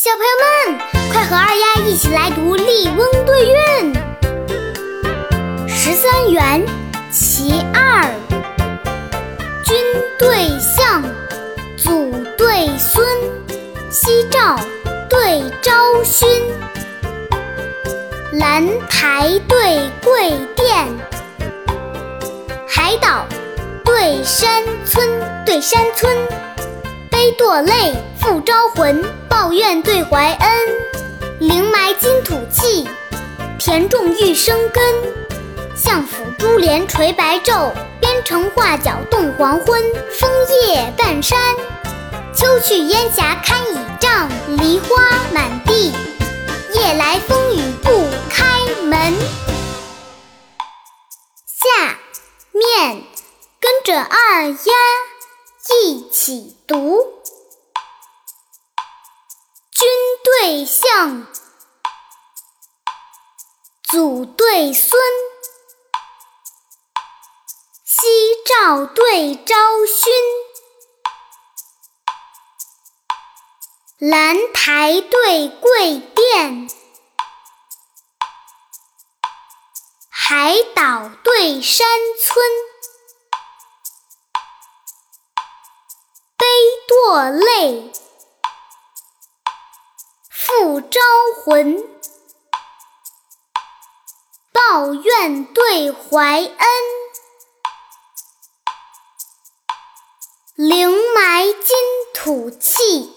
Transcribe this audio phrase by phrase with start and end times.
[0.00, 0.30] 小朋友
[0.70, 3.92] 们，快和二丫一起来读《笠翁对韵》
[5.68, 6.64] 十三元
[7.10, 8.08] 其二：
[9.64, 9.76] 君
[10.16, 11.02] 对相，
[11.76, 13.04] 祖对孙，
[13.90, 14.56] 夕照
[15.10, 16.28] 对朝勋，
[18.34, 20.86] 兰台对桂殿，
[22.68, 23.26] 海岛
[23.84, 25.08] 对山村，
[25.44, 26.16] 对山村。
[27.10, 30.50] 悲堕泪，复招魂；抱怨对怀恩。
[31.40, 32.88] 灵埋金土气，
[33.58, 34.82] 田种玉生根。
[35.76, 39.82] 相府珠帘垂白昼，边城画角动黄昏。
[40.18, 40.30] 枫
[40.66, 41.38] 叶半山，
[42.34, 44.28] 秋去烟霞堪倚杖。
[44.56, 44.96] 梨花
[45.32, 45.92] 满地，
[46.74, 47.90] 夜来风雨不
[48.28, 48.44] 开
[48.82, 49.14] 门。
[51.46, 51.98] 下
[52.52, 53.02] 面
[53.60, 54.74] 跟着二丫。
[55.84, 57.04] 一起读：
[60.30, 61.26] 对相，
[63.82, 65.00] 祖对孙，
[67.82, 68.06] 夕
[68.44, 69.54] 照对朝
[69.86, 70.12] 勋，
[74.10, 76.68] 兰台对桂殿，
[80.10, 81.86] 海岛对山
[82.20, 82.68] 村。
[87.08, 87.90] 落泪，
[90.90, 91.00] 招
[91.44, 91.84] 魂；
[94.52, 96.58] 抱怨对怀恩，
[100.54, 101.76] 灵埋金
[102.14, 103.12] 土气，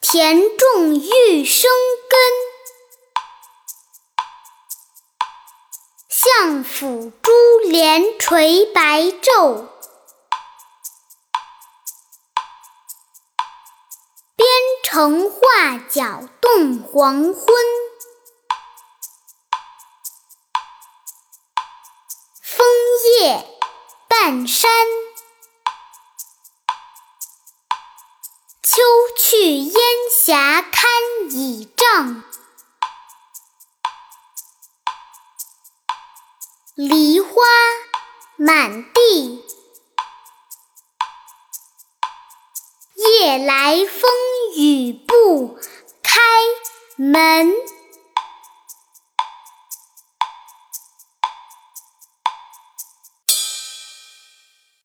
[0.00, 1.70] 田种玉生
[2.08, 2.18] 根。
[6.08, 7.32] 相府珠
[7.64, 9.66] 帘垂白昼。
[14.82, 17.44] 城画角动黄昏，
[22.42, 22.66] 枫
[23.20, 23.46] 叶
[24.08, 24.70] 半山，
[28.62, 28.82] 秋
[29.18, 29.74] 去烟
[30.10, 30.90] 霞堪
[31.30, 32.24] 倚杖。
[36.74, 37.42] 梨花
[38.36, 39.44] 满地，
[42.96, 44.10] 夜来风。